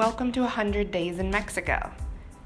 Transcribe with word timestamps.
Welcome 0.00 0.32
to 0.32 0.40
100 0.40 0.90
Days 0.90 1.18
in 1.18 1.30
Mexico. 1.30 1.92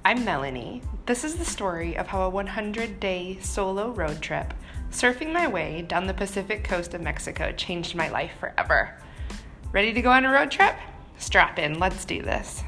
I'm 0.04 0.24
Melanie. 0.24 0.82
This 1.06 1.22
is 1.22 1.36
the 1.36 1.44
story 1.44 1.96
of 1.96 2.08
how 2.08 2.22
a 2.22 2.28
100 2.28 2.98
day 2.98 3.38
solo 3.42 3.90
road 3.90 4.20
trip, 4.20 4.52
surfing 4.90 5.32
my 5.32 5.46
way 5.46 5.82
down 5.82 6.08
the 6.08 6.14
Pacific 6.14 6.64
coast 6.64 6.94
of 6.94 7.00
Mexico, 7.00 7.52
changed 7.52 7.94
my 7.94 8.08
life 8.08 8.32
forever. 8.40 9.00
Ready 9.70 9.92
to 9.92 10.02
go 10.02 10.10
on 10.10 10.24
a 10.24 10.32
road 10.32 10.50
trip? 10.50 10.74
Strap 11.18 11.60
in, 11.60 11.78
let's 11.78 12.04
do 12.04 12.22
this. 12.22 12.64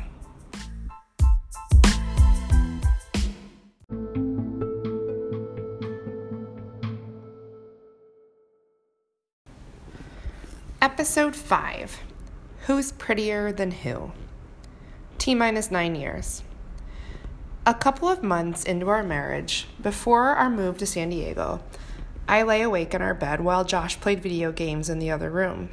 Episode 10.81 11.35
5 11.35 11.99
Who's 12.67 12.93
Prettier 12.93 13.51
Than 13.51 13.73
Who? 13.73 14.13
T 15.27 15.35
minus 15.35 15.73
nine 15.73 15.97
years. 15.97 16.45
A 17.67 17.75
couple 17.75 18.09
of 18.09 18.23
months 18.23 18.63
into 18.63 18.89
our 18.89 19.03
marriage, 19.03 19.67
before 19.83 20.37
our 20.37 20.49
move 20.49 20.79
to 20.79 20.87
San 20.87 21.11
Diego, 21.11 21.65
I 22.29 22.45
lay 22.45 22.63
awake 22.63 22.95
in 22.95 23.03
our 23.03 23.13
bed 23.13 23.41
while 23.41 23.65
Josh 23.65 23.99
played 23.99 24.23
video 24.23 24.53
games 24.53 24.89
in 24.89 25.01
the 25.01 25.11
other 25.11 25.29
room. 25.29 25.71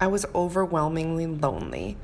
I 0.00 0.06
was 0.06 0.24
overwhelmingly 0.34 1.26
lonely, 1.26 1.98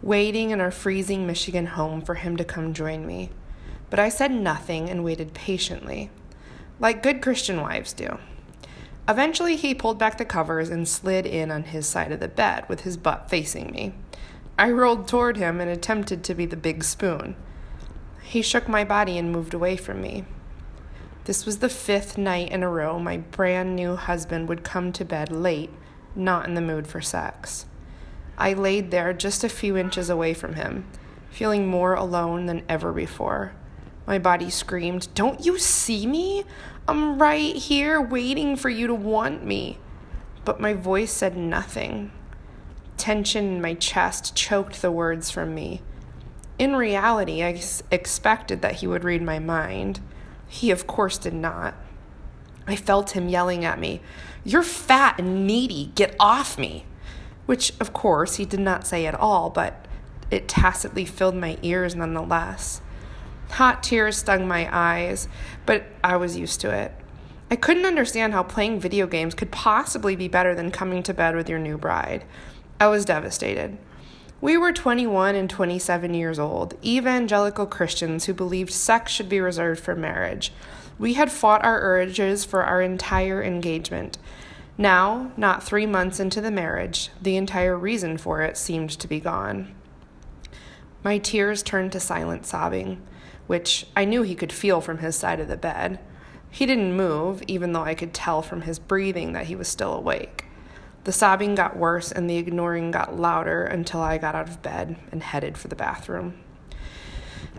waiting 0.00 0.48
in 0.48 0.62
our 0.62 0.70
freezing 0.70 1.26
Michigan 1.26 1.66
home 1.66 2.00
for 2.00 2.14
him 2.14 2.38
to 2.38 2.42
come 2.44 2.72
join 2.72 3.06
me. 3.06 3.28
But 3.90 3.98
I 3.98 4.08
said 4.08 4.30
nothing 4.30 4.88
and 4.88 5.04
waited 5.04 5.34
patiently, 5.34 6.08
like 6.80 7.02
good 7.02 7.20
Christian 7.20 7.60
wives 7.60 7.92
do. 7.92 8.16
Eventually, 9.06 9.56
he 9.56 9.74
pulled 9.74 9.98
back 9.98 10.16
the 10.16 10.24
covers 10.24 10.70
and 10.70 10.88
slid 10.88 11.26
in 11.26 11.50
on 11.50 11.64
his 11.64 11.86
side 11.86 12.12
of 12.12 12.20
the 12.20 12.28
bed 12.28 12.66
with 12.66 12.80
his 12.80 12.96
butt 12.96 13.28
facing 13.28 13.70
me. 13.72 13.92
I 14.58 14.72
rolled 14.72 15.06
toward 15.06 15.36
him 15.36 15.60
and 15.60 15.70
attempted 15.70 16.24
to 16.24 16.34
be 16.34 16.44
the 16.44 16.56
big 16.56 16.82
spoon. 16.82 17.36
He 18.24 18.42
shook 18.42 18.68
my 18.68 18.82
body 18.82 19.16
and 19.16 19.30
moved 19.30 19.54
away 19.54 19.76
from 19.76 20.02
me. 20.02 20.24
This 21.26 21.46
was 21.46 21.58
the 21.58 21.68
fifth 21.68 22.18
night 22.18 22.50
in 22.50 22.64
a 22.64 22.68
row 22.68 22.98
my 22.98 23.18
brand 23.18 23.76
new 23.76 23.94
husband 23.94 24.48
would 24.48 24.64
come 24.64 24.92
to 24.94 25.04
bed 25.04 25.30
late, 25.30 25.70
not 26.16 26.48
in 26.48 26.54
the 26.54 26.60
mood 26.60 26.88
for 26.88 27.00
sex. 27.00 27.66
I 28.36 28.52
laid 28.52 28.90
there 28.90 29.12
just 29.12 29.44
a 29.44 29.48
few 29.48 29.76
inches 29.76 30.10
away 30.10 30.34
from 30.34 30.54
him, 30.54 30.86
feeling 31.30 31.68
more 31.68 31.94
alone 31.94 32.46
than 32.46 32.64
ever 32.68 32.92
before. 32.92 33.52
My 34.08 34.18
body 34.18 34.50
screamed, 34.50 35.08
Don't 35.14 35.44
you 35.46 35.56
see 35.58 36.04
me? 36.04 36.42
I'm 36.88 37.20
right 37.20 37.54
here 37.54 38.00
waiting 38.00 38.56
for 38.56 38.70
you 38.70 38.88
to 38.88 38.94
want 38.94 39.44
me. 39.44 39.78
But 40.44 40.60
my 40.60 40.74
voice 40.74 41.12
said 41.12 41.36
nothing. 41.36 42.10
Tension 43.08 43.54
in 43.54 43.62
my 43.62 43.72
chest 43.72 44.36
choked 44.36 44.82
the 44.82 44.92
words 44.92 45.30
from 45.30 45.54
me. 45.54 45.80
In 46.58 46.76
reality, 46.76 47.42
I 47.42 47.58
expected 47.90 48.60
that 48.60 48.74
he 48.74 48.86
would 48.86 49.02
read 49.02 49.22
my 49.22 49.38
mind. 49.38 50.00
He, 50.46 50.70
of 50.70 50.86
course, 50.86 51.16
did 51.16 51.32
not. 51.32 51.74
I 52.66 52.76
felt 52.76 53.12
him 53.12 53.30
yelling 53.30 53.64
at 53.64 53.78
me, 53.78 54.02
You're 54.44 54.62
fat 54.62 55.18
and 55.18 55.46
needy, 55.46 55.90
get 55.94 56.16
off 56.20 56.58
me! 56.58 56.84
Which, 57.46 57.72
of 57.80 57.94
course, 57.94 58.36
he 58.36 58.44
did 58.44 58.60
not 58.60 58.86
say 58.86 59.06
at 59.06 59.14
all, 59.14 59.48
but 59.48 59.86
it 60.30 60.46
tacitly 60.46 61.06
filled 61.06 61.34
my 61.34 61.56
ears 61.62 61.94
nonetheless. 61.94 62.82
Hot 63.52 63.82
tears 63.82 64.18
stung 64.18 64.46
my 64.46 64.68
eyes, 64.70 65.28
but 65.64 65.84
I 66.04 66.18
was 66.18 66.36
used 66.36 66.60
to 66.60 66.70
it. 66.76 66.92
I 67.50 67.56
couldn't 67.56 67.86
understand 67.86 68.34
how 68.34 68.42
playing 68.42 68.80
video 68.80 69.06
games 69.06 69.32
could 69.32 69.50
possibly 69.50 70.14
be 70.14 70.28
better 70.28 70.54
than 70.54 70.70
coming 70.70 71.02
to 71.04 71.14
bed 71.14 71.34
with 71.34 71.48
your 71.48 71.58
new 71.58 71.78
bride. 71.78 72.26
I 72.80 72.86
was 72.86 73.04
devastated. 73.04 73.76
We 74.40 74.56
were 74.56 74.72
21 74.72 75.34
and 75.34 75.50
27 75.50 76.14
years 76.14 76.38
old, 76.38 76.74
evangelical 76.84 77.66
Christians 77.66 78.26
who 78.26 78.34
believed 78.34 78.72
sex 78.72 79.10
should 79.10 79.28
be 79.28 79.40
reserved 79.40 79.80
for 79.80 79.96
marriage. 79.96 80.52
We 80.96 81.14
had 81.14 81.32
fought 81.32 81.64
our 81.64 81.80
urges 81.80 82.44
for 82.44 82.62
our 82.62 82.80
entire 82.80 83.42
engagement. 83.42 84.16
Now, 84.76 85.32
not 85.36 85.64
three 85.64 85.86
months 85.86 86.20
into 86.20 86.40
the 86.40 86.52
marriage, 86.52 87.10
the 87.20 87.36
entire 87.36 87.76
reason 87.76 88.16
for 88.16 88.42
it 88.42 88.56
seemed 88.56 88.90
to 88.90 89.08
be 89.08 89.18
gone. 89.18 89.74
My 91.02 91.18
tears 91.18 91.64
turned 91.64 91.90
to 91.92 92.00
silent 92.00 92.46
sobbing, 92.46 93.02
which 93.48 93.88
I 93.96 94.04
knew 94.04 94.22
he 94.22 94.36
could 94.36 94.52
feel 94.52 94.80
from 94.80 94.98
his 94.98 95.16
side 95.16 95.40
of 95.40 95.48
the 95.48 95.56
bed. 95.56 95.98
He 96.48 96.64
didn't 96.64 96.96
move, 96.96 97.42
even 97.48 97.72
though 97.72 97.82
I 97.82 97.94
could 97.94 98.14
tell 98.14 98.40
from 98.40 98.62
his 98.62 98.78
breathing 98.78 99.32
that 99.32 99.46
he 99.46 99.56
was 99.56 99.66
still 99.66 99.94
awake. 99.94 100.44
The 101.04 101.12
sobbing 101.12 101.54
got 101.54 101.76
worse 101.76 102.12
and 102.12 102.28
the 102.28 102.36
ignoring 102.36 102.90
got 102.90 103.18
louder 103.18 103.64
until 103.64 104.00
I 104.00 104.18
got 104.18 104.34
out 104.34 104.48
of 104.48 104.62
bed 104.62 104.96
and 105.10 105.22
headed 105.22 105.56
for 105.56 105.68
the 105.68 105.76
bathroom. 105.76 106.38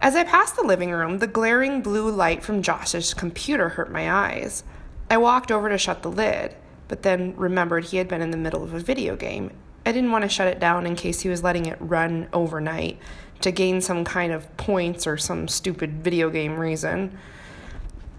As 0.01 0.15
I 0.15 0.23
passed 0.23 0.55
the 0.55 0.63
living 0.63 0.91
room, 0.91 1.19
the 1.19 1.27
glaring 1.27 1.81
blue 1.81 2.09
light 2.09 2.43
from 2.43 2.61
Josh's 2.61 3.13
computer 3.13 3.69
hurt 3.69 3.91
my 3.91 4.11
eyes. 4.11 4.63
I 5.09 5.17
walked 5.17 5.51
over 5.51 5.69
to 5.69 5.77
shut 5.77 6.03
the 6.03 6.11
lid, 6.11 6.55
but 6.87 7.01
then 7.01 7.35
remembered 7.35 7.85
he 7.85 7.97
had 7.97 8.07
been 8.07 8.21
in 8.21 8.31
the 8.31 8.37
middle 8.37 8.63
of 8.63 8.73
a 8.73 8.79
video 8.79 9.15
game. 9.15 9.51
I 9.85 9.91
didn't 9.91 10.11
want 10.11 10.23
to 10.23 10.29
shut 10.29 10.47
it 10.47 10.59
down 10.59 10.85
in 10.85 10.95
case 10.95 11.21
he 11.21 11.29
was 11.29 11.43
letting 11.43 11.65
it 11.65 11.77
run 11.79 12.27
overnight 12.31 12.99
to 13.41 13.51
gain 13.51 13.81
some 13.81 14.05
kind 14.05 14.31
of 14.31 14.55
points 14.57 15.07
or 15.07 15.17
some 15.17 15.47
stupid 15.47 16.03
video 16.03 16.29
game 16.29 16.59
reason. 16.59 17.17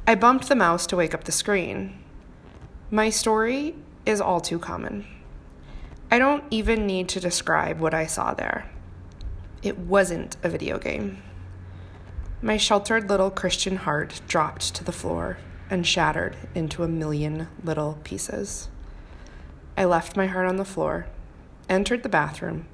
I 0.07 0.15
bumped 0.17 0.49
the 0.49 0.57
mouse 0.57 0.87
to 0.89 0.97
wake 0.97 1.15
up 1.15 1.25
the 1.25 1.33
screen. 1.33 2.03
My 2.91 3.11
story 3.11 3.75
is 4.07 4.21
all 4.21 4.41
too 4.41 4.59
common. 4.59 5.07
I 6.11 6.19
don't 6.19 6.45
even 6.51 6.87
need 6.87 7.09
to 7.11 7.21
describe 7.21 7.79
what 7.79 7.95
I 7.95 8.07
saw 8.07 8.35
there. 8.35 8.71
It 9.63 9.79
wasn't 9.79 10.37
a 10.43 10.49
video 10.49 10.79
game. 10.79 11.23
My 12.43 12.57
sheltered 12.57 13.09
little 13.09 13.31
Christian 13.31 13.77
heart 13.77 14.23
dropped 14.27 14.75
to 14.75 14.83
the 14.83 14.93
floor 14.93 15.39
and 15.69 15.87
shattered 15.87 16.37
into 16.55 16.83
a 16.83 16.89
million 16.89 17.49
little 17.63 17.99
pieces. 18.03 18.69
I 19.77 19.85
left 19.85 20.17
my 20.17 20.27
heart 20.27 20.49
on 20.49 20.57
the 20.57 20.65
floor, 20.65 21.07
entered 21.69 22.03
the 22.03 22.09
bathroom, 22.09 22.67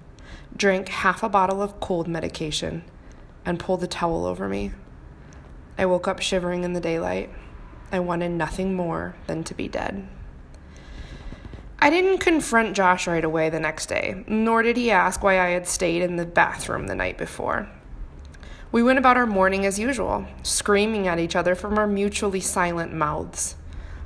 drank 0.57 0.89
half 0.89 1.23
a 1.23 1.29
bottle 1.29 1.61
of 1.61 1.79
cold 1.81 2.09
medication, 2.09 2.85
and 3.45 3.59
pulled 3.59 3.83
a 3.83 3.87
towel 3.87 4.25
over 4.25 4.49
me. 4.49 4.73
I 5.77 5.85
woke 5.87 6.09
up 6.09 6.21
shivering 6.21 6.65
in 6.65 6.73
the 6.73 6.81
daylight. 6.81 7.31
I 7.93 7.99
wanted 7.99 8.31
nothing 8.31 8.75
more 8.75 9.15
than 9.27 9.45
to 9.45 9.55
be 9.55 9.69
dead. 9.69 10.09
I 11.79 11.91
didn't 11.91 12.19
confront 12.19 12.75
Josh 12.75 13.07
right 13.07 13.25
away 13.25 13.51
the 13.51 13.61
next 13.61 13.87
day, 13.87 14.25
nor 14.27 14.63
did 14.63 14.79
he 14.79 14.91
ask 14.91 15.23
why 15.23 15.39
I 15.39 15.51
had 15.51 15.67
stayed 15.67 16.01
in 16.01 16.17
the 16.17 16.25
bathroom 16.25 16.87
the 16.87 16.95
night 16.95 17.19
before. 17.19 17.69
We 18.73 18.83
went 18.83 18.99
about 18.99 19.19
our 19.19 19.27
morning 19.27 19.67
as 19.67 19.79
usual, 19.79 20.27
screaming 20.43 21.07
at 21.07 21.19
each 21.19 21.37
other 21.37 21.55
from 21.55 21.79
our 21.79 21.87
mutually 21.87 22.41
silent 22.41 22.95
mouths. 22.95 23.57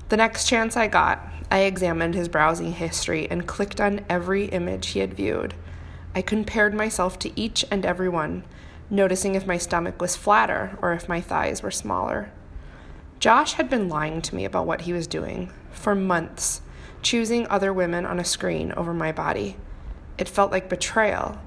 The 0.09 0.17
next 0.17 0.49
chance 0.49 0.77
I 0.77 0.89
got, 0.89 1.25
I 1.49 1.61
examined 1.61 2.15
his 2.15 2.29
browsing 2.29 2.73
history 2.73 3.31
and 3.31 3.47
clicked 3.47 3.81
on 3.81 4.05
every 4.09 4.47
image 4.47 4.89
he 4.89 4.99
had 4.99 5.15
viewed. 5.15 5.55
I 6.13 6.23
compared 6.23 6.75
myself 6.75 7.21
to 7.21 7.41
each 7.41 7.65
and 7.71 7.87
every 7.87 8.09
one, 8.09 8.45
noticing 8.91 9.37
if 9.37 9.47
my 9.47 9.59
stomach 9.59 10.01
was 10.01 10.17
flatter 10.17 10.77
or 10.83 10.93
if 10.93 11.09
my 11.09 11.21
thighs 11.21 11.63
were 11.63 11.71
smaller. 11.71 12.33
Josh 13.21 13.53
had 13.55 13.71
been 13.71 13.89
lying 13.89 14.23
to 14.23 14.35
me 14.35 14.45
about 14.45 14.67
what 14.67 14.83
he 14.83 14.93
was 14.93 15.07
doing 15.07 15.53
for 15.71 15.95
months 15.95 16.63
choosing 17.03 17.47
other 17.49 17.72
women 17.72 18.06
on 18.06 18.19
a 18.19 18.25
screen 18.25 18.72
over 18.72 18.93
my 18.93 19.12
body. 19.12 19.56
It 20.19 20.28
felt 20.28 20.53
like 20.53 20.69
betrayal. 20.69 21.38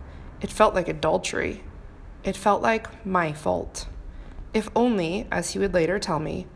It 0.41 0.51
felt 0.51 0.73
like 0.73 0.87
adultery. 0.87 1.63
It 2.23 2.35
felt 2.35 2.61
like 2.61 3.05
my 3.05 3.33
fault. 3.33 3.87
If 4.53 4.69
only, 4.75 5.27
as 5.31 5.51
he 5.51 5.59
would 5.59 5.73
later 5.73 5.99
tell 5.99 6.19
me, 6.19 6.47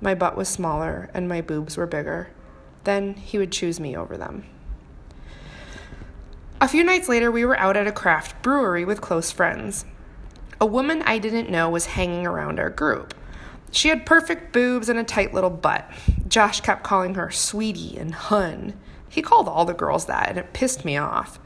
my 0.00 0.14
butt 0.14 0.36
was 0.36 0.48
smaller 0.48 1.10
and 1.14 1.28
my 1.28 1.40
boobs 1.40 1.76
were 1.76 1.86
bigger, 1.86 2.30
then 2.84 3.14
he 3.14 3.38
would 3.38 3.52
choose 3.52 3.80
me 3.80 3.96
over 3.96 4.16
them. 4.16 4.44
A 6.60 6.68
few 6.68 6.84
nights 6.84 7.08
later, 7.08 7.30
we 7.30 7.44
were 7.44 7.58
out 7.58 7.76
at 7.76 7.86
a 7.86 7.92
craft 7.92 8.42
brewery 8.42 8.84
with 8.84 9.00
close 9.00 9.30
friends. 9.30 9.84
A 10.60 10.66
woman 10.66 11.02
I 11.02 11.18
didn't 11.18 11.50
know 11.50 11.68
was 11.68 11.86
hanging 11.86 12.26
around 12.26 12.58
our 12.58 12.70
group. 12.70 13.14
She 13.70 13.88
had 13.88 14.06
perfect 14.06 14.52
boobs 14.52 14.88
and 14.88 14.98
a 14.98 15.04
tight 15.04 15.34
little 15.34 15.50
butt. 15.50 15.90
Josh 16.34 16.60
kept 16.62 16.82
calling 16.82 17.14
her 17.14 17.30
sweetie 17.30 17.96
and 17.96 18.12
hun. 18.12 18.74
He 19.08 19.22
called 19.22 19.46
all 19.46 19.64
the 19.64 19.72
girls 19.72 20.06
that, 20.06 20.28
and 20.28 20.36
it 20.36 20.52
pissed 20.52 20.84
me 20.84 20.96
off. 20.96 21.38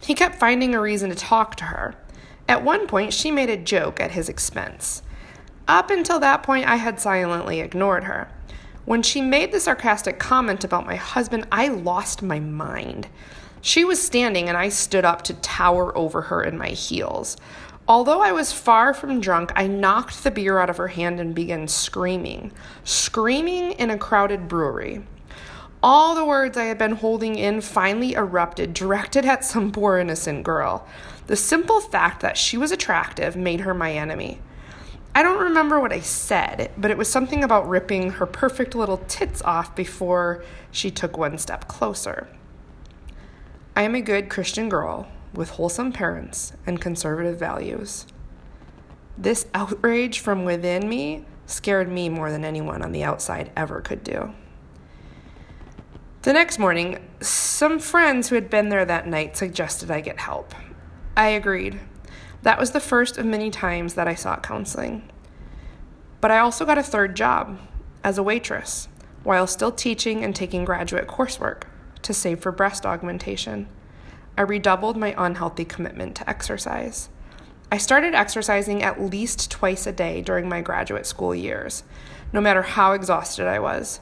He 0.00 0.14
kept 0.14 0.38
finding 0.38 0.76
a 0.76 0.80
reason 0.80 1.10
to 1.10 1.16
talk 1.16 1.56
to 1.56 1.64
her. 1.64 1.96
At 2.46 2.62
one 2.62 2.86
point, 2.86 3.12
she 3.12 3.32
made 3.32 3.50
a 3.50 3.56
joke 3.56 3.98
at 3.98 4.12
his 4.12 4.28
expense. 4.28 5.02
Up 5.66 5.90
until 5.90 6.20
that 6.20 6.44
point, 6.44 6.68
I 6.68 6.76
had 6.76 7.00
silently 7.00 7.58
ignored 7.58 8.04
her. 8.04 8.30
When 8.84 9.02
she 9.02 9.20
made 9.20 9.50
the 9.50 9.58
sarcastic 9.58 10.20
comment 10.20 10.62
about 10.62 10.86
my 10.86 10.94
husband, 10.94 11.48
I 11.50 11.66
lost 11.66 12.22
my 12.22 12.38
mind. 12.38 13.08
She 13.60 13.84
was 13.84 14.00
standing, 14.00 14.48
and 14.48 14.56
I 14.56 14.68
stood 14.68 15.04
up 15.04 15.22
to 15.22 15.34
tower 15.34 15.98
over 15.98 16.22
her 16.22 16.44
in 16.44 16.56
my 16.56 16.68
heels. 16.68 17.36
Although 17.88 18.20
I 18.20 18.32
was 18.32 18.52
far 18.52 18.92
from 18.92 19.18
drunk, 19.18 19.50
I 19.56 19.66
knocked 19.66 20.22
the 20.22 20.30
beer 20.30 20.58
out 20.58 20.68
of 20.68 20.76
her 20.76 20.88
hand 20.88 21.18
and 21.18 21.34
began 21.34 21.66
screaming. 21.68 22.52
Screaming 22.84 23.72
in 23.72 23.88
a 23.88 23.96
crowded 23.96 24.46
brewery. 24.46 25.06
All 25.82 26.14
the 26.14 26.24
words 26.24 26.58
I 26.58 26.64
had 26.64 26.76
been 26.76 26.96
holding 26.96 27.36
in 27.36 27.62
finally 27.62 28.12
erupted, 28.12 28.74
directed 28.74 29.24
at 29.24 29.42
some 29.42 29.72
poor 29.72 29.96
innocent 29.96 30.44
girl. 30.44 30.86
The 31.28 31.36
simple 31.36 31.80
fact 31.80 32.20
that 32.20 32.36
she 32.36 32.58
was 32.58 32.72
attractive 32.72 33.36
made 33.36 33.60
her 33.60 33.72
my 33.72 33.92
enemy. 33.92 34.38
I 35.14 35.22
don't 35.22 35.42
remember 35.42 35.80
what 35.80 35.92
I 35.92 36.00
said, 36.00 36.70
but 36.76 36.90
it 36.90 36.98
was 36.98 37.08
something 37.08 37.42
about 37.42 37.66
ripping 37.66 38.10
her 38.10 38.26
perfect 38.26 38.74
little 38.74 38.98
tits 39.08 39.40
off 39.42 39.74
before 39.74 40.44
she 40.70 40.90
took 40.90 41.16
one 41.16 41.38
step 41.38 41.68
closer. 41.68 42.28
I 43.74 43.82
am 43.82 43.94
a 43.94 44.02
good 44.02 44.28
Christian 44.28 44.68
girl 44.68 45.08
with 45.32 45.50
wholesome 45.50 45.92
parents 45.92 46.52
and 46.66 46.80
conservative 46.80 47.38
values. 47.38 48.06
This 49.16 49.46
outrage 49.54 50.20
from 50.20 50.44
within 50.44 50.88
me 50.88 51.24
scared 51.46 51.90
me 51.90 52.08
more 52.08 52.30
than 52.30 52.44
anyone 52.44 52.82
on 52.82 52.92
the 52.92 53.04
outside 53.04 53.50
ever 53.56 53.80
could 53.80 54.04
do. 54.04 54.32
The 56.22 56.32
next 56.32 56.58
morning, 56.58 56.98
some 57.20 57.78
friends 57.78 58.28
who 58.28 58.34
had 58.34 58.50
been 58.50 58.68
there 58.68 58.84
that 58.84 59.06
night 59.06 59.36
suggested 59.36 59.90
I 59.90 60.00
get 60.00 60.20
help. 60.20 60.54
I 61.16 61.28
agreed. 61.28 61.80
That 62.42 62.58
was 62.58 62.72
the 62.72 62.80
first 62.80 63.18
of 63.18 63.26
many 63.26 63.50
times 63.50 63.94
that 63.94 64.08
I 64.08 64.14
sought 64.14 64.42
counseling. 64.42 65.08
But 66.20 66.30
I 66.30 66.38
also 66.38 66.64
got 66.64 66.78
a 66.78 66.82
third 66.82 67.16
job 67.16 67.58
as 68.04 68.18
a 68.18 68.22
waitress 68.22 68.88
while 69.24 69.46
still 69.46 69.72
teaching 69.72 70.24
and 70.24 70.34
taking 70.34 70.64
graduate 70.64 71.06
coursework 71.06 71.64
to 72.02 72.14
save 72.14 72.40
for 72.40 72.52
breast 72.52 72.86
augmentation. 72.86 73.68
I 74.38 74.42
redoubled 74.42 74.96
my 74.96 75.16
unhealthy 75.18 75.64
commitment 75.64 76.14
to 76.14 76.30
exercise. 76.30 77.08
I 77.72 77.78
started 77.78 78.14
exercising 78.14 78.84
at 78.84 79.02
least 79.02 79.50
twice 79.50 79.84
a 79.84 79.90
day 79.90 80.22
during 80.22 80.48
my 80.48 80.60
graduate 80.60 81.06
school 81.06 81.34
years, 81.34 81.82
no 82.32 82.40
matter 82.40 82.62
how 82.62 82.92
exhausted 82.92 83.48
I 83.48 83.58
was. 83.58 83.98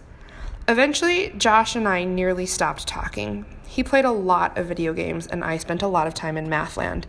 Eventually, 0.68 1.32
Josh 1.38 1.74
and 1.74 1.88
I 1.88 2.04
nearly 2.04 2.44
stopped 2.44 2.86
talking. 2.86 3.46
He 3.66 3.82
played 3.82 4.04
a 4.04 4.10
lot 4.10 4.58
of 4.58 4.66
video 4.66 4.92
games, 4.92 5.26
and 5.26 5.42
I 5.42 5.56
spent 5.56 5.80
a 5.80 5.88
lot 5.88 6.06
of 6.06 6.12
time 6.12 6.36
in 6.36 6.50
Mathland, 6.50 7.06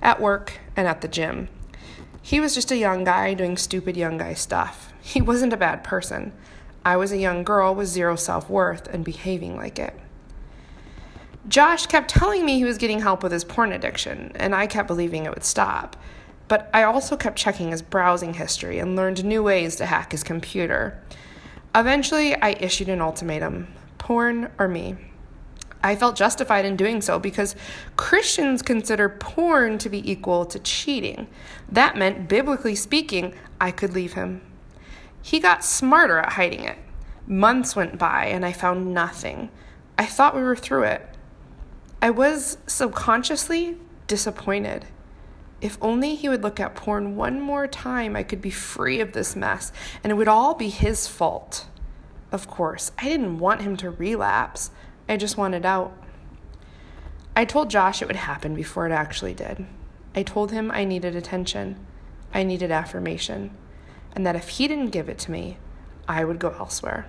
at 0.00 0.20
work, 0.20 0.60
and 0.76 0.86
at 0.86 1.00
the 1.00 1.08
gym. 1.08 1.48
He 2.22 2.38
was 2.38 2.54
just 2.54 2.70
a 2.70 2.76
young 2.76 3.02
guy 3.02 3.34
doing 3.34 3.56
stupid 3.56 3.96
young 3.96 4.16
guy 4.16 4.34
stuff. 4.34 4.92
He 5.02 5.20
wasn't 5.20 5.52
a 5.52 5.56
bad 5.56 5.82
person. 5.82 6.32
I 6.84 6.98
was 6.98 7.10
a 7.10 7.18
young 7.18 7.42
girl 7.42 7.74
with 7.74 7.88
zero 7.88 8.14
self 8.14 8.48
worth 8.48 8.86
and 8.86 9.04
behaving 9.04 9.56
like 9.56 9.80
it. 9.80 9.98
Josh 11.46 11.86
kept 11.86 12.08
telling 12.08 12.46
me 12.46 12.56
he 12.56 12.64
was 12.64 12.78
getting 12.78 13.00
help 13.00 13.22
with 13.22 13.32
his 13.32 13.44
porn 13.44 13.72
addiction, 13.72 14.32
and 14.36 14.54
I 14.54 14.66
kept 14.66 14.88
believing 14.88 15.24
it 15.24 15.34
would 15.34 15.44
stop. 15.44 15.96
But 16.48 16.70
I 16.72 16.82
also 16.84 17.16
kept 17.16 17.38
checking 17.38 17.70
his 17.70 17.82
browsing 17.82 18.34
history 18.34 18.78
and 18.78 18.96
learned 18.96 19.24
new 19.24 19.42
ways 19.42 19.76
to 19.76 19.86
hack 19.86 20.12
his 20.12 20.22
computer. 20.22 20.98
Eventually, 21.74 22.34
I 22.36 22.50
issued 22.60 22.88
an 22.88 23.00
ultimatum 23.00 23.68
porn 23.98 24.50
or 24.58 24.68
me. 24.68 24.96
I 25.82 25.96
felt 25.96 26.16
justified 26.16 26.64
in 26.64 26.76
doing 26.76 27.02
so 27.02 27.18
because 27.18 27.56
Christians 27.96 28.62
consider 28.62 29.08
porn 29.10 29.76
to 29.78 29.90
be 29.90 30.10
equal 30.10 30.46
to 30.46 30.58
cheating. 30.58 31.26
That 31.70 31.96
meant, 31.96 32.26
biblically 32.26 32.74
speaking, 32.74 33.34
I 33.60 33.70
could 33.70 33.92
leave 33.92 34.14
him. 34.14 34.40
He 35.20 35.40
got 35.40 35.64
smarter 35.64 36.18
at 36.18 36.32
hiding 36.34 36.64
it. 36.64 36.78
Months 37.26 37.76
went 37.76 37.98
by 37.98 38.26
and 38.26 38.46
I 38.46 38.52
found 38.52 38.94
nothing. 38.94 39.50
I 39.98 40.06
thought 40.06 40.34
we 40.34 40.42
were 40.42 40.56
through 40.56 40.84
it. 40.84 41.13
I 42.04 42.10
was 42.10 42.58
subconsciously 42.66 43.78
disappointed. 44.08 44.84
If 45.62 45.78
only 45.80 46.16
he 46.16 46.28
would 46.28 46.42
look 46.42 46.60
at 46.60 46.74
porn 46.74 47.16
one 47.16 47.40
more 47.40 47.66
time, 47.66 48.14
I 48.14 48.22
could 48.22 48.42
be 48.42 48.50
free 48.50 49.00
of 49.00 49.12
this 49.12 49.34
mess, 49.34 49.72
and 50.02 50.10
it 50.10 50.14
would 50.16 50.28
all 50.28 50.52
be 50.52 50.68
his 50.68 51.08
fault. 51.08 51.66
Of 52.30 52.46
course, 52.46 52.92
I 52.98 53.04
didn't 53.04 53.38
want 53.38 53.62
him 53.62 53.78
to 53.78 53.88
relapse, 53.88 54.70
I 55.08 55.16
just 55.16 55.38
wanted 55.38 55.64
out. 55.64 55.96
I 57.34 57.46
told 57.46 57.70
Josh 57.70 58.02
it 58.02 58.08
would 58.08 58.16
happen 58.16 58.54
before 58.54 58.84
it 58.84 58.92
actually 58.92 59.32
did. 59.32 59.64
I 60.14 60.24
told 60.24 60.50
him 60.50 60.70
I 60.70 60.84
needed 60.84 61.16
attention, 61.16 61.86
I 62.34 62.42
needed 62.42 62.70
affirmation, 62.70 63.50
and 64.14 64.26
that 64.26 64.36
if 64.36 64.50
he 64.50 64.68
didn't 64.68 64.90
give 64.90 65.08
it 65.08 65.18
to 65.20 65.30
me, 65.30 65.56
I 66.06 66.26
would 66.26 66.38
go 66.38 66.50
elsewhere. 66.50 67.06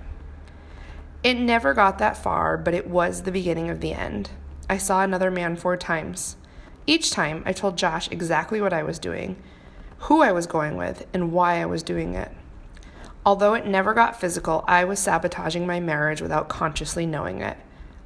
It 1.22 1.34
never 1.34 1.74
got 1.74 1.98
that 1.98 2.16
far, 2.16 2.58
but 2.58 2.74
it 2.74 2.88
was 2.88 3.24
the 3.24 3.32
beginning 3.34 3.70
of 3.70 3.82
the 3.82 3.92
end. 3.92 4.30
I 4.70 4.78
saw 4.78 5.04
another 5.04 5.30
man 5.30 5.56
four 5.56 5.78
times. 5.78 6.38
Each 6.88 7.12
time, 7.12 7.44
I 7.46 7.54
told 7.54 7.78
Josh 7.78 8.10
exactly 8.12 8.62
what 8.62 8.74
I 8.74 8.84
was 8.84 9.00
doing, 9.00 9.42
who 10.00 10.22
I 10.22 10.32
was 10.32 10.48
going 10.48 10.76
with, 10.78 11.06
and 11.14 11.32
why 11.32 11.62
I 11.62 11.66
was 11.66 11.84
doing 11.84 12.16
it. 12.16 12.32
Although 13.26 13.56
it 13.56 13.66
never 13.66 13.94
got 13.94 14.20
physical, 14.20 14.64
I 14.68 14.86
was 14.86 15.00
sabotaging 15.00 15.66
my 15.66 15.80
marriage 15.80 16.22
without 16.22 16.50
consciously 16.50 17.06
knowing 17.06 17.42
it. 17.42 17.58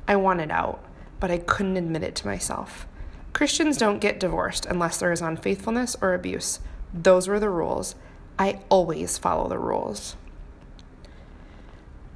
I 0.08 0.16
wanted 0.16 0.50
out, 0.52 0.84
but 1.20 1.30
I 1.30 1.38
couldn't 1.38 1.78
admit 1.78 2.04
it 2.04 2.16
to 2.16 2.28
myself. 2.28 2.88
Christians 3.34 3.78
don't 3.78 4.00
get 4.00 4.20
divorced 4.20 4.66
unless 4.66 4.98
there 4.98 5.12
is 5.12 5.22
unfaithfulness 5.22 5.96
or 6.02 6.14
abuse. 6.14 6.60
Those 6.94 7.28
were 7.28 7.40
the 7.40 7.50
rules. 7.50 7.96
I 8.38 8.62
always 8.70 9.18
follow 9.18 9.48
the 9.48 9.60
rules. 9.60 10.16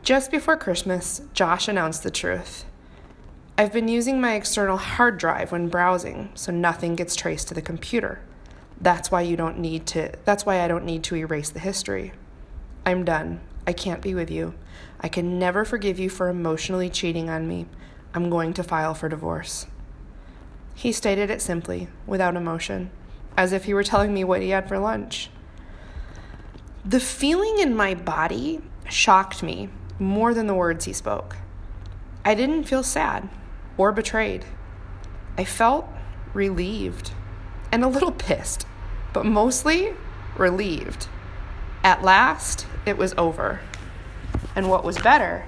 Just 0.02 0.32
before 0.32 0.58
Christmas, 0.58 1.22
Josh 1.34 1.68
announced 1.68 2.04
the 2.04 2.12
truth. 2.12 2.66
I've 3.56 3.72
been 3.72 3.88
using 3.88 4.20
my 4.20 4.34
external 4.34 4.78
hard 4.78 5.20
drive 5.20 5.52
when 5.52 5.70
browsing, 5.70 6.32
so 6.34 6.52
nothing 6.52 6.96
gets 6.96 7.16
traced 7.16 7.50
to 7.50 7.54
the 7.54 7.62
computer. 7.62 8.20
That's 8.82 9.12
why 9.12 9.22
you 9.22 9.36
don't 9.36 9.60
need 9.60 9.86
to 9.88 10.12
that's 10.26 10.44
why 10.44 10.62
I 10.62 10.68
don't 10.68 10.86
need 10.86 11.04
to 11.04 11.16
erase 11.16 11.52
the 11.52 11.60
history. 11.60 12.14
I'm 12.84 13.06
done. 13.06 13.42
I 13.68 13.74
can't 13.74 14.02
be 14.02 14.16
with 14.16 14.32
you. 14.32 14.56
I 15.00 15.08
can 15.08 15.38
never 15.38 15.66
forgive 15.66 16.00
you 16.00 16.10
for 16.10 16.30
emotionally 16.30 16.90
cheating 16.90 17.30
on 17.30 17.48
me. 17.48 17.68
I'm 18.16 18.32
going 18.32 18.56
to 18.56 18.64
file 18.64 18.96
for 18.96 19.08
divorce. 19.08 19.68
He 20.74 20.92
stated 20.92 21.30
it 21.30 21.42
simply, 21.42 21.90
without 22.08 22.36
emotion, 22.36 22.90
as 23.38 23.54
if 23.54 23.66
he 23.66 23.76
were 23.76 23.84
telling 23.84 24.16
me 24.16 24.24
what 24.24 24.42
he 24.42 24.50
had 24.50 24.68
for 24.68 24.80
lunch. 24.80 25.30
The 26.84 27.00
feeling 27.00 27.60
in 27.60 27.76
my 27.76 27.94
body 27.94 28.62
shocked 28.90 29.44
me 29.44 29.70
more 30.00 30.34
than 30.34 30.48
the 30.48 30.56
words 30.56 30.86
he 30.86 30.94
spoke. 30.94 31.38
I 32.26 32.34
didn't 32.34 32.64
feel 32.64 32.82
sad 32.82 33.30
or 33.78 33.92
betrayed. 33.92 34.46
I 35.38 35.44
felt 35.44 35.88
relieved 36.34 37.12
and 37.72 37.84
a 37.84 37.88
little 37.88 38.12
pissed, 38.12 38.68
but 39.14 39.26
mostly 39.26 39.94
relieved. 40.38 41.08
At 41.84 42.04
last, 42.04 42.68
it 42.86 42.98
was 42.98 43.14
over. 43.18 43.62
And 44.56 44.70
what 44.70 44.84
was 44.84 44.98
better, 45.00 45.46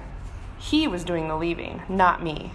he 0.58 0.88
was 0.88 1.04
doing 1.04 1.28
the 1.28 1.36
leaving, 1.36 1.82
not 1.88 2.22
me. 2.22 2.52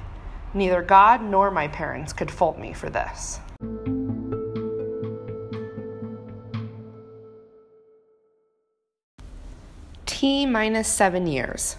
Neither 0.54 0.82
God 0.82 1.24
nor 1.24 1.50
my 1.50 1.68
parents 1.68 2.12
could 2.12 2.30
fault 2.30 2.60
me 2.60 2.74
for 2.74 2.90
this. 2.90 3.40
T 10.06 10.46
minus 10.46 10.88
seven 10.88 11.26
years. 11.26 11.78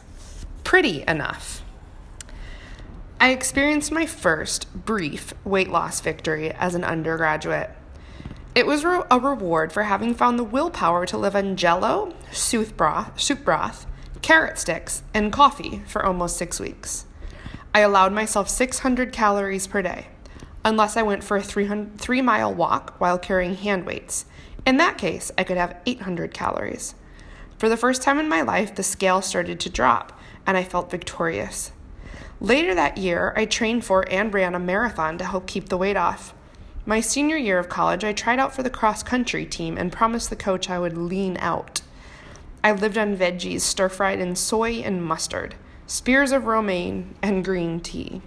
Pretty 0.65 1.05
enough. 1.07 1.62
I 3.23 3.29
experienced 3.29 3.93
my 3.93 4.05
first 4.05 4.67
brief 4.85 5.33
weight 5.45 5.71
loss 5.71 6.01
victory 6.01 6.51
as 6.51 6.75
an 6.75 6.83
undergraduate. 6.83 7.71
It 8.57 8.67
was 8.67 8.83
a 8.83 9.21
reward 9.21 9.73
for 9.73 9.85
having 9.85 10.13
found 10.13 10.41
the 10.41 10.45
willpower 10.45 11.07
to 11.07 11.17
live 11.17 11.37
on 11.37 11.55
jello, 11.55 12.17
soup 12.33 12.77
broth, 12.77 13.21
soup 13.21 13.45
broth, 13.45 13.87
carrot 14.23 14.59
sticks, 14.59 15.05
and 15.15 15.33
coffee 15.33 15.83
for 15.87 16.05
almost 16.05 16.37
six 16.37 16.59
weeks. 16.59 17.07
I 17.73 17.83
allowed 17.83 18.13
myself 18.13 18.49
600 18.49 19.13
calories 19.13 19.69
per 19.69 19.83
day, 19.83 20.09
unless 20.65 20.97
I 20.97 21.03
went 21.03 21.23
for 21.23 21.37
a 21.37 21.43
three 21.45 22.23
mile 22.23 22.53
walk 22.53 22.97
while 22.99 23.21
carrying 23.21 23.55
hand 23.55 23.87
weights. 23.87 24.25
In 24.67 24.79
that 24.79 24.99
case, 24.99 25.31
I 25.39 25.45
could 25.45 25.59
have 25.59 25.77
800 25.87 26.35
calories. 26.35 26.97
For 27.57 27.69
the 27.69 27.77
first 27.77 28.03
time 28.03 28.19
in 28.19 28.29
my 28.29 28.43
life, 28.43 28.75
the 28.75 28.83
scale 28.83 29.23
started 29.23 29.61
to 29.61 29.71
drop, 29.71 30.19
and 30.45 30.57
I 30.57 30.65
felt 30.65 30.91
victorious. 30.91 31.71
Later 32.43 32.75
that 32.75 32.99
year, 32.99 33.33
I 33.37 33.45
trained 33.45 33.85
for 33.85 34.05
and 34.11 34.35
ran 34.35 34.57
a 34.57 34.59
marathon 34.59 35.17
to 35.19 35.25
help 35.25 35.47
keep 35.47 35.69
the 35.69 35.77
weight 35.77 35.97
off. 35.97 36.35
My 36.85 37.01
senior 37.01 37.37
year 37.37 37.61
of 37.61 37.69
college, 37.69 38.03
I 38.03 38.13
tried 38.13 38.41
out 38.41 38.53
for 38.53 38.65
the 38.65 38.69
cross 38.69 39.05
country 39.05 39.47
team 39.47 39.79
and 39.79 39.93
promised 39.93 40.29
the 40.29 40.35
coach 40.35 40.69
I 40.69 40.81
would 40.81 40.99
lean 40.99 41.37
out. 41.39 41.83
I 42.65 42.73
lived 42.73 42.99
on 42.99 43.17
veggies 43.17 43.61
stir 43.61 43.89
fried 43.89 44.19
in 44.19 44.35
soy 44.35 44.83
and 44.83 45.05
mustard, 45.05 45.55
spears 45.87 46.33
of 46.33 46.47
romaine, 46.47 47.15
and 47.23 47.45
green 47.45 47.79
tea. 47.79 48.23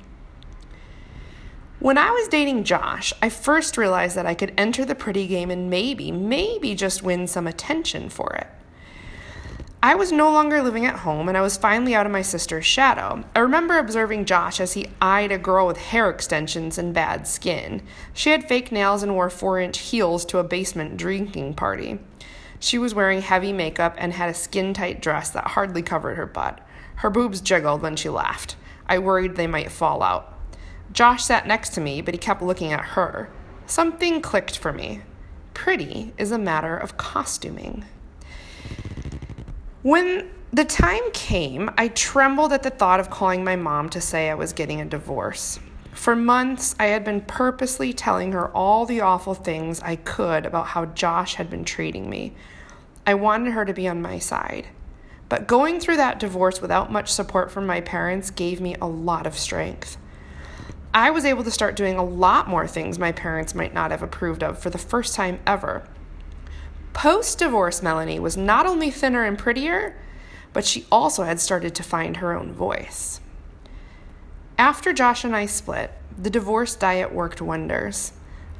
When 1.79 1.97
I 1.97 2.09
was 2.11 2.29
dating 2.29 2.63
Josh, 2.63 3.11
I 3.21 3.27
first 3.27 3.77
realized 3.77 4.15
that 4.15 4.25
I 4.25 4.33
could 4.33 4.53
enter 4.57 4.85
the 4.85 4.95
pretty 4.95 5.27
game 5.27 5.51
and 5.51 5.69
maybe, 5.69 6.09
maybe 6.13 6.73
just 6.73 7.03
win 7.03 7.27
some 7.27 7.47
attention 7.47 8.07
for 8.07 8.33
it. 8.35 8.47
I 9.85 9.93
was 9.93 10.11
no 10.11 10.31
longer 10.31 10.63
living 10.63 10.87
at 10.87 11.01
home 11.01 11.29
and 11.29 11.37
I 11.37 11.41
was 11.41 11.57
finally 11.57 11.93
out 11.93 12.07
of 12.07 12.11
my 12.11 12.23
sister's 12.23 12.65
shadow. 12.65 13.23
I 13.35 13.39
remember 13.39 13.77
observing 13.77 14.25
Josh 14.25 14.59
as 14.59 14.73
he 14.73 14.87
eyed 14.99 15.31
a 15.31 15.37
girl 15.37 15.67
with 15.67 15.77
hair 15.77 16.09
extensions 16.09 16.79
and 16.79 16.91
bad 16.91 17.27
skin. 17.27 17.83
She 18.11 18.31
had 18.31 18.47
fake 18.47 18.71
nails 18.71 19.03
and 19.03 19.13
wore 19.13 19.29
four 19.29 19.59
inch 19.59 19.77
heels 19.77 20.25
to 20.25 20.39
a 20.39 20.43
basement 20.43 20.97
drinking 20.97 21.53
party. 21.53 21.99
She 22.59 22.79
was 22.79 22.95
wearing 22.95 23.21
heavy 23.21 23.53
makeup 23.53 23.93
and 23.99 24.11
had 24.11 24.27
a 24.27 24.33
skin 24.33 24.73
tight 24.73 25.03
dress 25.03 25.29
that 25.29 25.49
hardly 25.49 25.83
covered 25.83 26.17
her 26.17 26.25
butt. 26.25 26.61
Her 26.95 27.11
boobs 27.11 27.39
jiggled 27.39 27.83
when 27.83 27.95
she 27.95 28.09
laughed. 28.09 28.55
I 28.87 28.97
worried 28.97 29.35
they 29.35 29.45
might 29.45 29.71
fall 29.71 30.01
out. 30.01 30.33
Josh 30.93 31.23
sat 31.23 31.45
next 31.45 31.75
to 31.75 31.79
me, 31.79 32.01
but 32.01 32.15
he 32.15 32.17
kept 32.17 32.41
looking 32.41 32.73
at 32.73 32.95
her. 32.95 33.29
Something 33.67 34.19
clicked 34.19 34.57
for 34.57 34.73
me. 34.73 35.01
Pretty 35.53 36.11
is 36.17 36.31
a 36.31 36.39
matter 36.39 36.75
of 36.75 36.97
costuming. 36.97 37.85
When 39.85 40.31
the 40.51 40.65
time 40.65 41.11
came, 41.13 41.69
I 41.77 41.89
trembled 41.89 42.51
at 42.51 42.63
the 42.63 42.71
thought 42.71 42.99
of 42.99 43.11
calling 43.11 43.43
my 43.43 43.55
mom 43.55 43.89
to 43.89 44.01
say 44.01 44.31
I 44.31 44.33
was 44.33 44.51
getting 44.51 44.81
a 44.81 44.85
divorce. 44.85 45.59
For 45.93 46.15
months, 46.15 46.73
I 46.79 46.87
had 46.87 47.03
been 47.03 47.21
purposely 47.21 47.93
telling 47.93 48.31
her 48.31 48.49
all 48.49 48.87
the 48.87 49.01
awful 49.01 49.35
things 49.35 49.79
I 49.81 49.97
could 49.97 50.47
about 50.47 50.65
how 50.65 50.87
Josh 50.87 51.35
had 51.35 51.51
been 51.51 51.65
treating 51.65 52.09
me. 52.09 52.33
I 53.05 53.13
wanted 53.13 53.53
her 53.53 53.63
to 53.63 53.75
be 53.75 53.87
on 53.87 54.01
my 54.01 54.17
side. 54.17 54.69
But 55.29 55.45
going 55.45 55.79
through 55.79 55.97
that 55.97 56.19
divorce 56.19 56.63
without 56.63 56.91
much 56.91 57.11
support 57.11 57.51
from 57.51 57.67
my 57.67 57.79
parents 57.79 58.31
gave 58.31 58.59
me 58.59 58.75
a 58.81 58.87
lot 58.87 59.27
of 59.27 59.37
strength. 59.37 59.97
I 60.95 61.11
was 61.11 61.25
able 61.25 61.43
to 61.43 61.51
start 61.51 61.75
doing 61.75 61.99
a 61.99 62.03
lot 62.03 62.47
more 62.47 62.65
things 62.65 62.97
my 62.97 63.11
parents 63.11 63.53
might 63.53 63.75
not 63.75 63.91
have 63.91 64.01
approved 64.01 64.41
of 64.41 64.57
for 64.57 64.71
the 64.71 64.79
first 64.79 65.13
time 65.13 65.41
ever. 65.45 65.87
Post 66.95 67.39
divorce, 67.39 67.83
Melanie 67.83 68.21
was 68.21 68.37
not 68.37 68.65
only 68.65 68.89
thinner 68.89 69.25
and 69.25 69.37
prettier, 69.37 69.97
but 70.53 70.65
she 70.65 70.85
also 70.89 71.23
had 71.23 71.41
started 71.41 71.75
to 71.75 71.83
find 71.83 72.17
her 72.17 72.33
own 72.33 72.53
voice. 72.53 73.19
After 74.57 74.93
Josh 74.93 75.25
and 75.25 75.35
I 75.35 75.45
split, 75.45 75.91
the 76.17 76.29
divorce 76.29 76.73
diet 76.73 77.13
worked 77.13 77.41
wonders. 77.41 78.13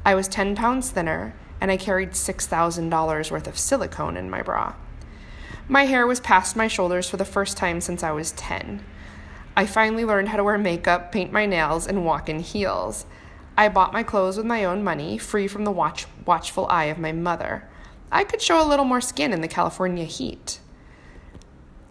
I 0.04 0.14
was 0.14 0.28
10 0.28 0.54
pounds 0.54 0.90
thinner, 0.90 1.34
and 1.62 1.70
I 1.70 1.78
carried 1.78 2.10
$6,000 2.10 3.30
worth 3.30 3.48
of 3.48 3.58
silicone 3.58 4.18
in 4.18 4.28
my 4.28 4.42
bra. 4.42 4.74
My 5.66 5.86
hair 5.86 6.06
was 6.06 6.20
past 6.20 6.56
my 6.56 6.68
shoulders 6.68 7.08
for 7.08 7.16
the 7.16 7.24
first 7.24 7.56
time 7.56 7.80
since 7.80 8.02
I 8.02 8.12
was 8.12 8.32
10. 8.32 8.84
I 9.56 9.64
finally 9.64 10.04
learned 10.04 10.28
how 10.28 10.36
to 10.36 10.44
wear 10.44 10.58
makeup, 10.58 11.10
paint 11.10 11.32
my 11.32 11.46
nails, 11.46 11.86
and 11.86 12.04
walk 12.04 12.28
in 12.28 12.40
heels. 12.40 13.06
I 13.56 13.70
bought 13.70 13.94
my 13.94 14.02
clothes 14.02 14.36
with 14.36 14.44
my 14.44 14.62
own 14.66 14.84
money, 14.84 15.16
free 15.16 15.48
from 15.48 15.64
the 15.64 15.72
watch- 15.72 16.06
watchful 16.26 16.66
eye 16.68 16.84
of 16.84 16.98
my 16.98 17.12
mother. 17.12 17.66
I 18.16 18.24
could 18.24 18.40
show 18.40 18.62
a 18.62 18.64
little 18.66 18.86
more 18.86 19.02
skin 19.02 19.34
in 19.34 19.42
the 19.42 19.46
California 19.46 20.06
heat. 20.06 20.58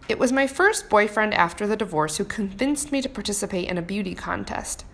It 0.09 0.17
was 0.17 0.31
my 0.31 0.47
first 0.47 0.89
boyfriend 0.89 1.35
after 1.35 1.67
the 1.67 1.77
divorce 1.77 2.17
who 2.17 2.25
convinced 2.25 2.91
me 2.91 2.99
to 3.03 3.07
participate 3.07 3.69
in 3.69 3.77
a 3.77 3.83
beauty 3.83 4.15
contest. 4.15 4.85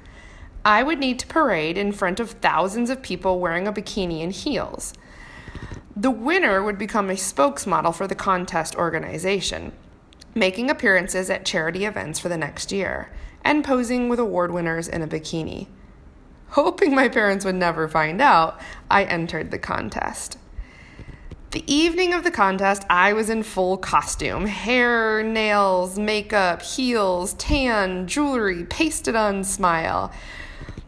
I 0.65 0.83
would 0.83 0.99
need 0.99 1.19
to 1.19 1.27
parade 1.27 1.77
in 1.77 1.93
front 1.93 2.19
of 2.19 2.31
thousands 2.31 2.89
of 2.89 3.01
people 3.01 3.39
wearing 3.39 3.65
a 3.65 3.71
bikini 3.71 4.21
and 4.21 4.33
heels. 4.33 4.93
The 5.95 6.11
winner 6.11 6.61
would 6.61 6.77
become 6.77 7.09
a 7.09 7.13
spokesmodel 7.13 7.95
for 7.95 8.07
the 8.07 8.13
contest 8.13 8.75
organization 8.75 9.71
making 10.35 10.69
appearances 10.69 11.29
at 11.29 11.45
charity 11.45 11.85
events 11.85 12.19
for 12.19 12.27
the 12.27 12.37
next 12.37 12.73
year, 12.73 13.09
and 13.41 13.63
posing 13.63 14.09
with 14.09 14.19
award 14.19 14.51
winners 14.51 14.89
in 14.89 15.01
a 15.01 15.07
bikini. 15.07 15.67
Hoping 16.49 16.93
my 16.93 17.07
parents 17.07 17.45
would 17.45 17.55
never 17.55 17.87
find 17.87 18.21
out, 18.21 18.59
I 18.89 19.05
entered 19.05 19.51
the 19.51 19.59
contest. 19.59 20.37
The 21.51 21.69
evening 21.69 22.13
of 22.13 22.23
the 22.23 22.31
contest, 22.31 22.85
I 22.89 23.11
was 23.11 23.29
in 23.29 23.43
full 23.43 23.75
costume 23.75 24.45
hair, 24.45 25.21
nails, 25.21 25.99
makeup, 25.99 26.61
heels, 26.61 27.33
tan, 27.33 28.07
jewelry, 28.07 28.63
pasted 28.63 29.17
on 29.17 29.43
smile. 29.43 30.13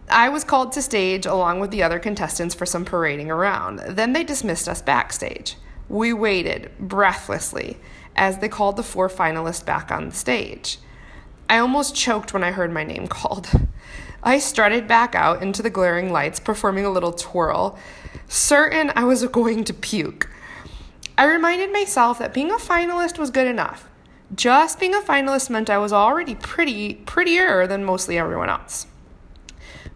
I 0.08 0.30
was 0.30 0.46
called 0.46 0.72
to 0.72 0.82
stage 0.82 1.26
along 1.26 1.60
with 1.60 1.72
the 1.72 1.84
other 1.84 2.00
contestants 2.00 2.56
for 2.56 2.66
some 2.66 2.86
parading 2.86 3.30
around. 3.30 3.80
Then 3.90 4.14
they 4.14 4.24
dismissed 4.24 4.70
us 4.70 4.82
backstage. 4.82 5.58
We 5.90 6.14
waited 6.14 6.72
breathlessly 6.80 7.76
as 8.16 8.38
they 8.38 8.48
called 8.48 8.78
the 8.78 8.84
four 8.84 9.10
finalists 9.10 9.66
back 9.66 9.92
on 9.92 10.06
the 10.06 10.16
stage. 10.16 10.78
I 11.50 11.58
almost 11.58 11.94
choked 11.94 12.34
when 12.34 12.44
I 12.44 12.52
heard 12.52 12.72
my 12.72 12.86
name 12.86 13.08
called. 13.10 13.50
I 14.24 14.40
strutted 14.40 14.88
back 14.88 15.14
out 15.14 15.44
into 15.44 15.62
the 15.62 15.70
glaring 15.70 16.14
lights, 16.14 16.40
performing 16.40 16.86
a 16.86 16.90
little 16.90 17.12
twirl, 17.12 17.78
certain 18.30 18.94
I 18.96 19.04
was 19.04 19.26
going 19.26 19.66
to 19.66 19.74
puke. 19.74 20.30
I 21.18 21.26
reminded 21.26 21.72
myself 21.72 22.20
that 22.20 22.34
being 22.34 22.52
a 22.52 22.56
finalist 22.56 23.18
was 23.18 23.30
good 23.30 23.48
enough. 23.48 23.90
Just 24.34 24.80
being 24.80 24.96
a 24.96 25.00
finalist 25.02 25.50
meant 25.50 25.70
I 25.70 25.78
was 25.78 25.94
already 25.94 26.36
pretty, 26.36 26.96
prettier 26.96 27.68
than 27.68 27.86
mostly 27.86 28.18
everyone 28.18 28.50
else. 28.50 28.88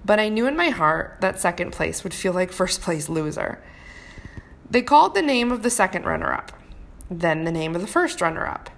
But 0.06 0.20
I 0.20 0.30
knew 0.30 0.46
in 0.48 0.56
my 0.56 0.70
heart 0.70 1.18
that 1.22 1.40
second 1.40 1.72
place 1.72 2.04
would 2.04 2.14
feel 2.14 2.34
like 2.34 2.52
first 2.52 2.82
place 2.82 3.10
loser. 3.10 3.62
They 4.70 4.82
called 4.82 5.16
the 5.16 5.22
name 5.22 5.52
of 5.52 5.64
the 5.64 5.70
second 5.70 6.06
runner 6.06 6.32
up 6.32 6.52
then 7.10 7.44
the 7.44 7.52
name 7.52 7.76
of 7.76 7.82
the 7.82 7.88
first 7.88 8.22
runner 8.22 8.46
up. 8.46 8.70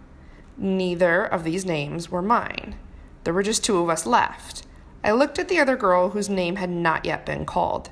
Neither 0.58 1.26
of 1.26 1.44
these 1.44 1.66
names 1.66 2.10
were 2.10 2.22
mine. 2.22 2.76
There 3.24 3.34
were 3.34 3.44
just 3.44 3.64
two 3.64 3.78
of 3.78 3.90
us 3.90 4.06
left. 4.06 4.66
I 5.04 5.12
looked 5.12 5.40
at 5.40 5.48
the 5.48 5.60
other 5.60 5.76
girl 5.76 6.10
whose 6.10 6.30
name 6.30 6.58
had 6.58 6.70
not 6.70 7.06
yet 7.06 7.26
been 7.26 7.46
called. 7.46 7.90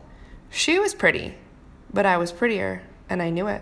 She 0.50 0.78
was 0.78 0.94
pretty, 0.94 1.36
but 1.92 2.06
I 2.06 2.18
was 2.18 2.32
prettier, 2.32 2.84
and 3.10 3.22
I 3.22 3.30
knew 3.30 3.48
it. 3.48 3.62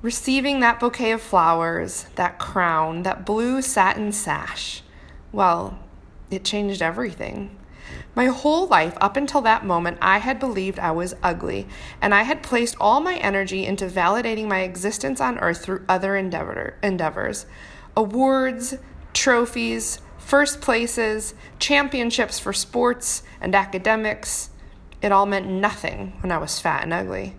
Receiving 0.00 0.60
that 0.60 0.78
bouquet 0.78 1.10
of 1.10 1.20
flowers, 1.20 2.04
that 2.14 2.38
crown, 2.38 3.02
that 3.02 3.26
blue 3.26 3.60
satin 3.60 4.12
sash, 4.12 4.82
well, 5.32 5.78
it 6.30 6.44
changed 6.44 6.80
everything. 6.80 7.58
My 8.14 8.26
whole 8.26 8.68
life, 8.68 8.96
up 9.00 9.16
until 9.16 9.40
that 9.40 9.64
moment, 9.64 9.98
I 10.00 10.18
had 10.18 10.38
believed 10.38 10.78
I 10.78 10.92
was 10.92 11.14
ugly, 11.22 11.66
and 12.00 12.14
I 12.14 12.22
had 12.22 12.44
placed 12.44 12.76
all 12.80 13.00
my 13.00 13.16
energy 13.16 13.66
into 13.66 13.86
validating 13.86 14.46
my 14.46 14.60
existence 14.60 15.20
on 15.20 15.38
earth 15.38 15.64
through 15.64 15.84
other 15.88 16.16
endeavor, 16.16 16.76
endeavors 16.82 17.46
awards, 17.96 18.76
trophies, 19.12 20.00
first 20.16 20.60
places, 20.60 21.34
championships 21.58 22.38
for 22.38 22.52
sports 22.52 23.24
and 23.40 23.52
academics. 23.52 24.50
It 25.02 25.10
all 25.10 25.26
meant 25.26 25.48
nothing 25.48 26.12
when 26.20 26.30
I 26.30 26.38
was 26.38 26.60
fat 26.60 26.84
and 26.84 26.92
ugly. 26.92 27.34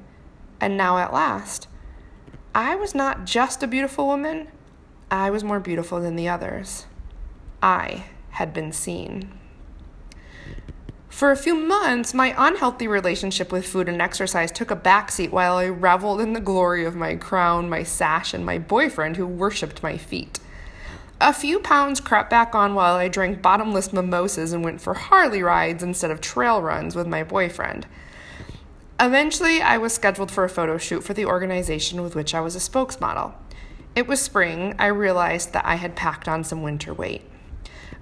And 0.60 0.76
now, 0.76 0.98
at 0.98 1.14
last, 1.14 1.70
I 2.54 2.76
was 2.76 2.96
not 2.96 3.26
just 3.26 3.62
a 3.62 3.68
beautiful 3.68 4.08
woman, 4.08 4.48
I 5.12 5.30
was 5.30 5.44
more 5.44 5.60
beautiful 5.60 6.02
than 6.02 6.16
the 6.16 6.30
others. 6.30 6.86
I 7.62 8.06
had 8.32 8.54
been 8.54 8.72
seen. 8.72 9.32
For 11.10 11.32
a 11.32 11.36
few 11.36 11.56
months, 11.56 12.14
my 12.14 12.34
unhealthy 12.38 12.88
relationship 12.88 13.52
with 13.52 13.68
food 13.68 13.90
and 13.90 14.02
exercise 14.02 14.52
took 14.52 14.72
a 14.72 14.76
backseat 14.76 15.32
while 15.32 15.58
I 15.58 15.68
reveled 15.68 16.22
in 16.22 16.34
the 16.34 16.40
glory 16.40 16.86
of 16.86 16.96
my 16.96 17.16
crown, 17.16 17.70
my 17.70 17.84
sash, 17.84 18.34
and 18.34 18.46
my 18.46 18.58
boyfriend 18.58 19.18
who 19.18 19.28
worshipped 19.28 19.84
my 19.84 19.98
feet. 19.98 20.40
A 21.20 21.34
few 21.34 21.60
pounds 21.60 22.00
crept 22.00 22.30
back 22.30 22.56
on 22.56 22.74
while 22.74 22.96
I 22.96 23.10
drank 23.10 23.42
bottomless 23.42 23.92
mimosas 23.92 24.54
and 24.54 24.64
went 24.64 24.80
for 24.80 24.94
Harley 24.94 25.44
rides 25.44 25.84
instead 25.84 26.12
of 26.12 26.22
trail 26.22 26.62
runs 26.62 26.96
with 26.96 27.08
my 27.08 27.24
boyfriend. 27.24 27.86
Eventually, 29.00 29.62
I 29.62 29.78
was 29.78 29.94
scheduled 29.94 30.32
for 30.32 30.44
a 30.44 30.50
photo 30.50 30.78
shoot 30.78 31.04
for 31.04 31.14
the 31.14 31.26
organization 31.26 32.02
with 32.02 32.16
which 32.16 32.36
I 32.36 32.42
was 32.42 32.56
a 32.56 32.60
spokesmodel. 32.60 33.34
It 33.96 34.08
was 34.08 34.22
spring. 34.22 34.76
I 34.78 34.88
realized 34.88 35.54
that 35.54 35.66
I 35.66 35.76
had 35.76 35.96
packed 35.96 36.28
on 36.28 36.44
some 36.44 36.64
winter 36.64 36.94
weight. 36.94 37.24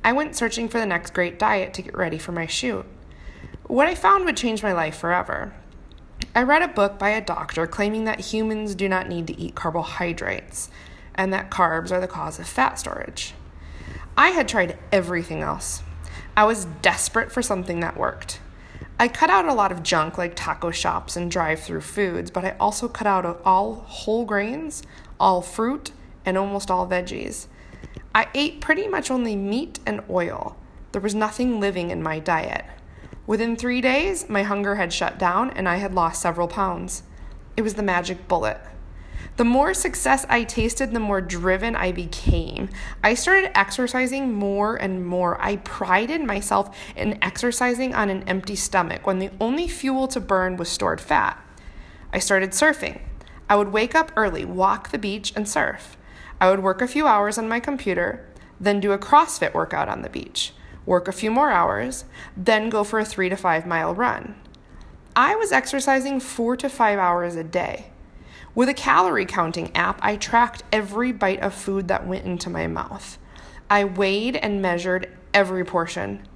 I 0.03 0.13
went 0.13 0.35
searching 0.35 0.67
for 0.67 0.79
the 0.79 0.85
next 0.85 1.13
great 1.13 1.37
diet 1.37 1.73
to 1.75 1.81
get 1.81 1.97
ready 1.97 2.17
for 2.17 2.31
my 2.31 2.45
shoot 2.45 2.85
what 3.67 3.87
I 3.87 3.95
found 3.95 4.23
would 4.25 4.37
change 4.37 4.63
my 4.63 4.71
life 4.71 4.97
forever. 4.97 5.53
I 6.33 6.43
read 6.43 6.61
a 6.61 6.67
book 6.67 6.97
by 6.97 7.09
a 7.09 7.21
doctor 7.21 7.67
claiming 7.67 8.05
that 8.05 8.31
humans 8.31 8.75
do 8.75 8.87
not 8.87 9.09
need 9.09 9.27
to 9.27 9.37
eat 9.37 9.55
carbohydrates 9.55 10.69
and 11.15 11.33
that 11.33 11.51
carbs 11.51 11.91
are 11.91 11.99
the 11.99 12.07
cause 12.07 12.39
of 12.39 12.47
fat 12.47 12.79
storage. 12.79 13.33
I 14.15 14.29
had 14.29 14.47
tried 14.47 14.77
everything 14.91 15.41
else. 15.41 15.83
I 16.35 16.45
was 16.45 16.65
desperate 16.81 17.31
for 17.31 17.41
something 17.41 17.81
that 17.81 17.97
worked. 17.97 18.39
I 18.99 19.07
cut 19.07 19.29
out 19.29 19.45
a 19.45 19.53
lot 19.53 19.71
of 19.71 19.83
junk 19.83 20.17
like 20.17 20.35
taco 20.35 20.71
shops 20.71 21.15
and 21.15 21.29
drive 21.29 21.59
through 21.59 21.81
foods, 21.81 22.31
but 22.31 22.43
I 22.43 22.55
also 22.59 22.87
cut 22.87 23.05
out 23.05 23.41
all 23.45 23.75
whole 23.75 24.25
grains, 24.25 24.81
all 25.19 25.43
fruit, 25.43 25.91
and 26.25 26.35
almost 26.35 26.71
all 26.71 26.87
veggies. 26.87 27.45
I 28.15 28.27
ate 28.33 28.59
pretty 28.59 28.87
much 28.87 29.11
only 29.11 29.35
meat 29.35 29.79
and 29.85 30.01
oil. 30.09 30.57
There 30.93 31.01
was 31.01 31.13
nothing 31.13 31.59
living 31.59 31.91
in 31.91 32.01
my 32.01 32.17
diet. 32.17 32.65
Within 33.27 33.55
three 33.55 33.81
days, 33.81 34.27
my 34.29 34.41
hunger 34.41 34.75
had 34.75 34.91
shut 34.91 35.19
down 35.19 35.51
and 35.51 35.69
I 35.69 35.75
had 35.75 35.93
lost 35.93 36.21
several 36.21 36.47
pounds. 36.47 37.03
It 37.55 37.61
was 37.61 37.75
the 37.75 37.83
magic 37.83 38.27
bullet. 38.27 38.59
The 39.38 39.45
more 39.45 39.74
success 39.74 40.25
I 40.29 40.43
tasted, 40.43 40.91
the 40.91 41.00
more 41.00 41.21
driven 41.21 41.75
I 41.75 41.91
became. 41.91 42.69
I 43.03 43.13
started 43.13 43.57
exercising 43.57 44.33
more 44.33 44.75
and 44.75 45.05
more. 45.05 45.39
I 45.41 45.57
prided 45.57 46.21
myself 46.24 46.75
in 46.95 47.17
exercising 47.21 47.93
on 47.93 48.09
an 48.09 48.24
empty 48.24 48.55
stomach 48.55 49.05
when 49.05 49.19
the 49.19 49.31
only 49.39 49.67
fuel 49.67 50.07
to 50.09 50.19
burn 50.19 50.57
was 50.57 50.69
stored 50.69 51.01
fat. 51.01 51.41
I 52.12 52.19
started 52.19 52.51
surfing. 52.51 53.01
I 53.50 53.55
would 53.55 53.71
wake 53.71 53.95
up 53.95 54.12
early, 54.15 54.45
walk 54.45 54.89
the 54.89 54.97
beach, 54.97 55.33
and 55.36 55.47
surf. 55.47 55.97
I 56.41 56.50
would 56.50 56.62
work 56.62 56.81
a 56.81 56.88
few 56.88 57.07
hours 57.07 57.38
on 57.38 57.47
my 57.47 57.59
computer, 57.59 58.25
then 58.59 58.79
do 58.79 58.91
a 58.91 58.97
CrossFit 58.97 59.53
workout 59.53 59.89
on 59.89 60.01
the 60.01 60.09
beach 60.09 60.53
work 60.88 61.07
a 61.07 61.12
few 61.12 61.29
more 61.29 61.51
hours, 61.51 62.05
then 62.36 62.69
go 62.69 62.83
for 62.83 62.97
a 62.97 63.05
three 63.05 63.29
to 63.29 63.36
five 63.36 63.67
mile 63.67 63.93
run. 63.93 64.36
I 65.15 65.36
was 65.36 65.51
exercising 65.51 66.19
four 66.19 66.55
to 66.57 66.69
five 66.69 66.97
hours 66.97 67.36
a 67.36 67.43
day. 67.43 67.91
With 68.57 68.69
a 68.69 68.73
calorie 68.73 69.27
counting 69.27 69.69
app, 69.75 69.99
I 70.01 70.15
tracked 70.15 70.63
every 70.73 71.11
bite 71.11 71.41
of 71.41 71.53
food 71.53 71.89
that 71.89 72.07
went 72.07 72.25
into 72.25 72.49
my 72.49 72.65
mouth. 72.65 73.19
I 73.69 73.83
weighed 73.83 74.35
and 74.35 74.63
measured 74.63 75.15
every 75.31 75.63
portion. 75.63 76.27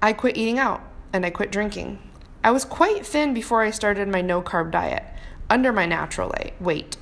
I 0.00 0.14
quit 0.14 0.38
eating 0.38 0.58
out 0.58 0.80
and 1.12 1.26
I 1.26 1.30
quit 1.30 1.52
drinking. 1.52 1.98
I 2.42 2.52
was 2.52 2.64
quite 2.64 3.04
thin 3.04 3.34
before 3.34 3.60
I 3.60 3.68
started 3.68 4.08
my 4.08 4.22
no 4.22 4.40
carb 4.40 4.70
diet, 4.70 5.04
under 5.50 5.70
my 5.70 5.84
natural 5.84 6.32
weight. 6.58 6.96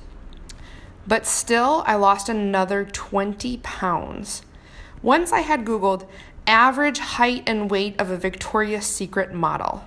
But 1.07 1.25
still, 1.25 1.85
I 1.87 1.95
lost 1.95 2.27
another 2.27 2.83
20 2.83 3.59
pounds. 3.63 4.41
Once 5.01 5.31
I 5.31 5.39
had 5.39 5.63
Googled 5.63 6.05
average 6.45 6.99
height 6.99 7.43
and 7.47 7.71
weight 7.71 7.97
of 8.01 8.11
a 8.11 8.17
Victoria's 8.17 8.85
Secret 8.85 9.33
model, 9.33 9.85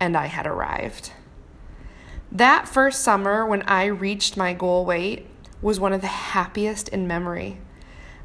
and 0.00 0.16
I 0.16 0.26
had 0.26 0.44
arrived. 0.44 1.12
That 2.32 2.68
first 2.68 3.00
summer, 3.00 3.46
when 3.46 3.62
I 3.62 3.86
reached 3.86 4.36
my 4.36 4.52
goal 4.52 4.84
weight, 4.84 5.26
was 5.62 5.80
one 5.80 5.92
of 5.92 6.00
the 6.00 6.06
happiest 6.08 6.88
in 6.88 7.06
memory. 7.06 7.58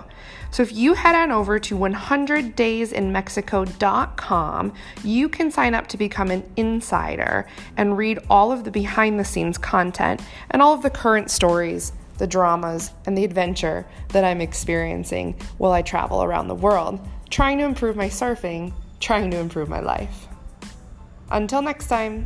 So 0.51 0.63
if 0.63 0.73
you 0.73 0.95
head 0.95 1.13
on 1.13 1.29
over 1.31 1.59
to 1.59 1.77
100daysinmexico.com, 1.77 4.73
you 5.03 5.29
can 5.29 5.51
sign 5.51 5.75
up 5.75 5.85
to 5.87 5.97
become 5.97 6.31
an 6.31 6.49
insider 6.55 7.45
and 7.77 7.95
read 7.97 8.17
all 8.29 8.51
of 8.51 8.63
the 8.63 8.71
behind 8.71 9.19
the 9.19 9.25
scenes 9.25 9.59
content 9.59 10.23
and 10.49 10.63
all 10.63 10.73
of 10.73 10.81
the 10.81 10.89
current 10.89 11.29
stories, 11.29 11.91
the 12.17 12.25
dramas, 12.25 12.89
and 13.05 13.15
the 13.15 13.23
adventure 13.23 13.85
that 14.09 14.23
I'm 14.23 14.41
experiencing 14.41 15.35
while 15.59 15.71
I 15.71 15.83
travel 15.83 16.23
around 16.23 16.47
the 16.47 16.55
world, 16.55 16.99
trying 17.29 17.59
to 17.59 17.65
improve 17.65 17.95
my 17.95 18.09
surfing, 18.09 18.73
trying 18.99 19.29
to 19.31 19.37
improve 19.37 19.69
my 19.69 19.81
life. 19.81 20.25
Until 21.29 21.61
next 21.61 21.85
time. 21.87 22.25